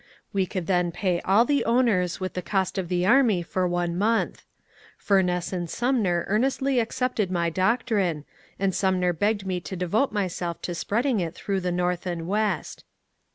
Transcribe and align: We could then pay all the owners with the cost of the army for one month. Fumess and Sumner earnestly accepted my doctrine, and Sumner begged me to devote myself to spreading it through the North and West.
We 0.33 0.47
could 0.47 0.65
then 0.65 0.91
pay 0.91 1.21
all 1.25 1.45
the 1.45 1.63
owners 1.63 2.19
with 2.19 2.33
the 2.33 2.41
cost 2.41 2.79
of 2.79 2.89
the 2.89 3.05
army 3.05 3.43
for 3.43 3.67
one 3.67 3.95
month. 3.95 4.43
Fumess 4.97 5.53
and 5.53 5.69
Sumner 5.69 6.25
earnestly 6.27 6.79
accepted 6.79 7.29
my 7.29 7.51
doctrine, 7.51 8.25
and 8.57 8.73
Sumner 8.73 9.13
begged 9.13 9.45
me 9.45 9.59
to 9.59 9.75
devote 9.75 10.11
myself 10.11 10.59
to 10.63 10.73
spreading 10.73 11.19
it 11.19 11.35
through 11.35 11.59
the 11.59 11.71
North 11.71 12.07
and 12.07 12.27
West. 12.27 12.83